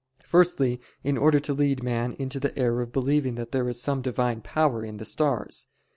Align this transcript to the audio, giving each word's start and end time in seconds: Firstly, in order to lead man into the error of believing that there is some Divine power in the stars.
Firstly, 0.23 0.81
in 1.03 1.15
order 1.15 1.37
to 1.37 1.53
lead 1.53 1.83
man 1.83 2.13
into 2.17 2.39
the 2.39 2.57
error 2.57 2.81
of 2.81 2.91
believing 2.91 3.35
that 3.35 3.51
there 3.51 3.69
is 3.69 3.79
some 3.79 4.01
Divine 4.01 4.41
power 4.41 4.83
in 4.83 4.97
the 4.97 5.05
stars. 5.05 5.67